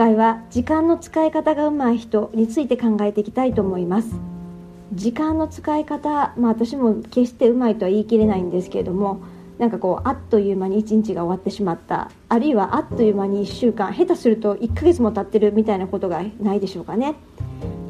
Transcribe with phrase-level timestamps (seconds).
[0.00, 4.08] 回は時間の使い方がうまい人について考えていきたいと思います。
[4.94, 9.20] 時間の使い方、まあ、私も決してうまいとは言い切れないんですけれども
[9.58, 12.10] なんかこうあっという間に1日が終わってしまった。
[12.30, 17.16] あるいはあっという間に1週間下手すると1ヶ月も経ってるみたいなことがないでしょうかね。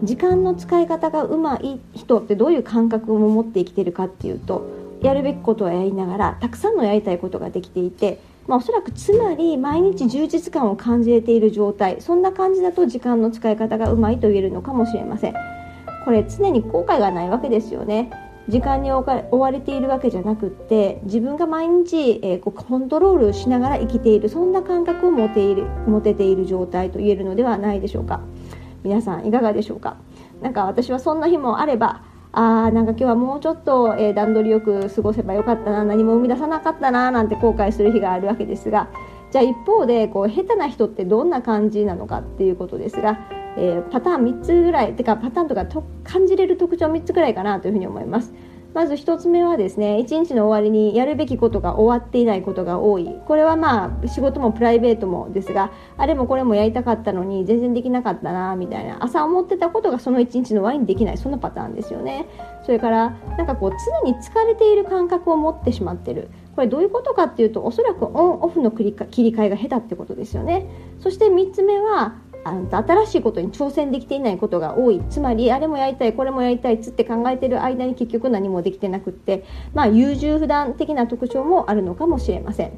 [0.02, 4.66] 時間の使い方がうまい人ってどういう感覚を持って生きてるかっていうと
[5.01, 12.00] やるべきことをやりながらたくさんのやりたいことができていてまあ、おそらくつまり毎日充実感を感じれている状態。
[12.00, 15.34] そんな感じだと時間の使い方がうまいと言えるのかもしれません。
[16.04, 18.10] これ常に後悔がないわけですよね。
[18.48, 24.28] 時間に追われているわけじゃなくって自分が毎日、えー、こうコントロールしながら生きている。
[24.28, 28.20] そんな感覚を持ている持てている状態と言えるのではないでしょうか。
[28.82, 29.98] 皆さんいかがでしょうか。
[30.42, 32.02] なか私はそんな日もあれば
[32.33, 38.88] あーなんか今日はもうちょっと、えー、段取りよく過ごせばよかったな何も生み出さなかったななんて後悔する日があるわけですが
[39.33, 43.19] じゃあ一方でこう下手な人ってどんな感じなのかっていうことですが、
[43.57, 48.32] えー、パターン3つぐらいてかパターンとかと感じれる特徴3つぐらいかなというふうに思います。
[48.73, 53.21] まず1つ目はですね1日の終わりにやるべきことが終わっていないことが多い。
[53.26, 59.02] これはまあ仕事もプライベートもですがあれもこれもやりたかったのに全然できなかったなみたいな。
[59.02, 61.18] 朝思ってたことがその1日の終わりにできない。
[61.18, 62.26] そんなパターンですよね。
[62.65, 63.73] それからなんかこう
[64.04, 66.28] 常に疲れている感覚を持ってしまってる。
[66.54, 70.66] これどういうことかっていうとおそらくオンオフの切り替えが下手ってことですよね。
[71.00, 75.03] そして3つ目はあの新しいことに挑戦できていないことが多い。
[75.10, 79.44] つまりあれもやりたいこれもやりたいっつって考えてる間に結局何もできてなくって
[79.75, 82.72] まあ優柔不断的な特徴もあるのかもしれません。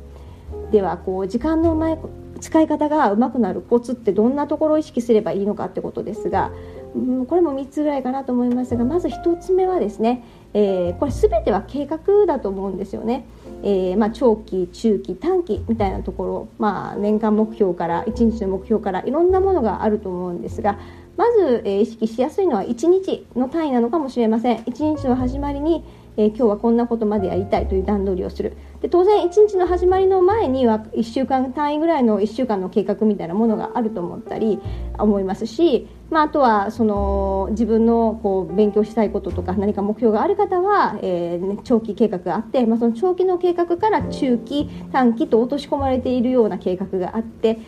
[0.71, 1.99] ではこう時間のうまい
[2.41, 6.51] 使い方がうまくなるコツってどんなところを意識すればいいのかってことですが、
[6.95, 13.27] うん、これも3つぐらいかなと思いますがまず1つ目はですね、えー、これ全ては計画だと思うんですよね。
[13.62, 20.79] えー、まあ、長期中期短期みたいなところ、まあ、年間目標から1日の目標からいろんなものがあると思うんですが
[21.17, 25.85] まず、えー、意識しやすいのは1日の単位なのかもしれません1日の始まりに、
[26.17, 34.61] えー、今日はこんなことまでやりたいという段取りをするで当然1日の始まりの前には1週間単位ぐらいの1週間の計画みたいなものがあると思ったり
[34.98, 47.59] 思いますしまあ、あとはその自分のこう勉強したいこととか何か目標がある方は、えー、長期計画があって、まあ、その長期の計画から中期短期と落とし込まれているような計画があって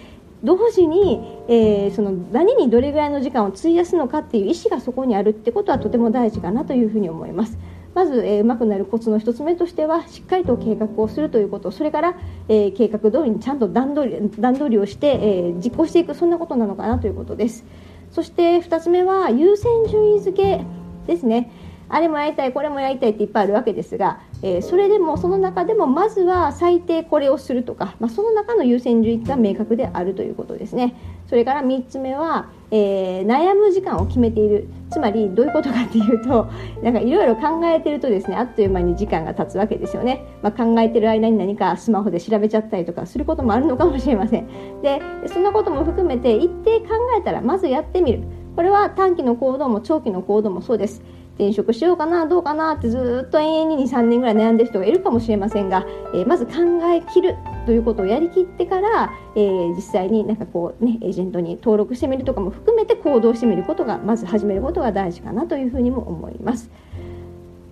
[0.43, 7.57] 同時に、えー、その何にどれぐらいの時間を費やすのかっていう意思がそこにあるってことはとても大事かなというふうに思います。
[7.95, 12.15] まず、えー、うまくなるコツの1つ目としてはしっかりと計画をするということそれから、
[12.49, 17.65] えー、計画通りにちゃんと段取り段取りをして、えー、実行していくそんなことなのかなということです。
[18.11, 20.65] そして2つ目は優先順位付け
[21.07, 21.51] ですね
[21.89, 30.95] あれもやりたいこれもやりたいっていっぱいあるわけですが、えー、それでもその中でもまずは最低これをするとか、まあ、その中の優先順位が明確であるということですね。
[31.27, 34.69] それから3つ目は、えー、悩む時間を決めている。
[34.91, 36.47] つまりどういうことかっていうと
[36.83, 44.47] なんかいろいろ考えてるとですねあっという間に時間が経つわけですよね、まあ、考えてる間に何かスマホで調べちゃったりとかすることもあるのかもしれません。
[44.83, 46.89] でそんなことも含めて一定考
[47.19, 48.23] えたらまずやってみる。
[48.55, 51.03] これは短期の行動も長期の行動もそうです。
[51.35, 55.85] 転職しようかなどうかなってずっと延々に23年ぐらい悩んでる人がいるかもしれませんが、
[56.15, 56.53] えー、まず考
[56.93, 57.37] えきる
[57.67, 66.71] ということをやりきってから、えー、実際になんかこうねエージェントに登録してみるとかも含めて行動してみることがまず始めることが大事かなというふうにも思います。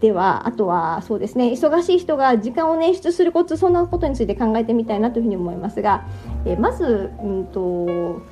[0.01, 6.05] ではあとはそうですね忙しい人が時間を捻出するコツそんなことについて考えてみたいなというふうに思いますが、
[6.45, 7.53] えー、まず、うんと、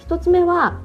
[0.08, 0.80] と1つ目は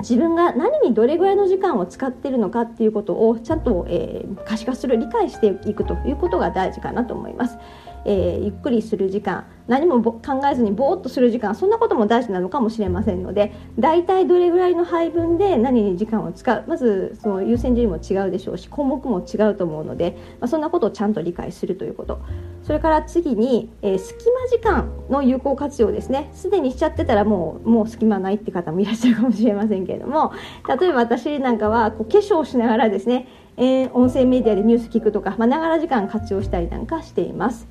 [0.00, 7.58] 自分が何にどれぐらいの時間を使っているのかっていうことをちゃんと、えー、可視化する理解していくということが大事かなと思います。
[8.06, 22.20] えー、ゆっくりする時間何も考えずにぼーっとする時間そんなことも大事なのかもしれませんので大体どれぐらいの配分で何に時間を使うまずその優先順位も違うでしょうし項目も違うと思うので、まあ、そんなことをちゃんと理解するということ
[22.62, 30.32] それから次に、えー、隙間時間の有効活用ですねすでにしちゃってたらもうもう隙間ないって方もいらっしゃるかもしれませんけれども
[30.68, 33.26] 例えば私なんかはこう化粧しながらですね
[33.58, 37.66] えー、音声メディアでニュース聞くとか、ま、ながら時間活用したりなんかしています。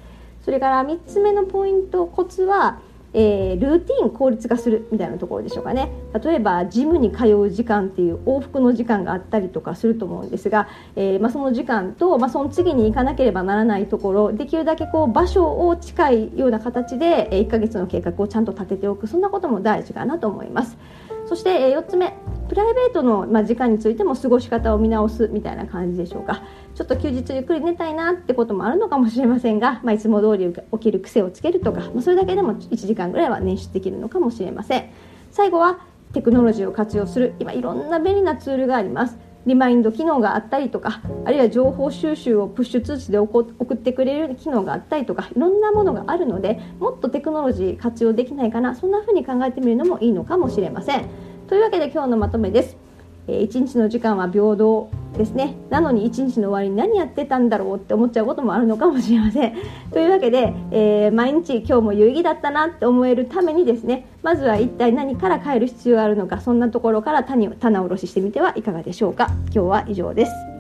[0.46, 2.80] それから3つ目のポイントコツは、
[3.14, 5.90] えー、ルーティン効率化するみたいなところでしょうかね。
[6.24, 19.08] 例えばジムに通う時間っていう往復の時間があったりとかすると思うんですが、えー、まあ、その時間と、まあ、その次に行かなければならないところできるだけこう場所を近いような形で1ヶ月の計画をちゃんと立てておく。
[19.08, 20.78] そんなことも大事かなと思います。
[21.26, 22.14] そして4つ目。
[22.48, 26.44] プライベートの、ま時間についても過ごし方を見直すみたいな感じでしょうか。
[26.76, 34.90] ちょっと休日ゆっくり寝たいなってこともあるのかもしれませんが、まあ、いつも通り起きる癖をつけるとか、まあ、それだけでも1時間ぐらいは捻出できるのかもしれません。
[35.32, 35.80] 最後は
[36.12, 39.18] テクノロジーを活用する今いろんな便利なツールがあります。
[39.46, 51.06] リマインド機能があったりとかあるいは情報収集をプッシュ通知で送ってくれる機能があったりとかいろんなものがあるのでもっとテクノロジー活用できないかなそんな風に考えてみるのもいいのかもしれません。
[51.48, 52.76] というわけで今日のまとめです。
[53.28, 55.05] 1日の時間は平等。
[55.18, 55.56] ですね。
[55.70, 59.54] なのに一日の終わりに何やってたんだろうって思っちゃうこともあるのかもしれません。
[59.92, 69.28] というわけで、えー、毎日今日も有意義だったなって思えるためにですねまずは一体何から変える必要があるのかそんなところから棚卸ししてみてはいかがでしょうか。
[69.54, 70.55] 今日は以上です。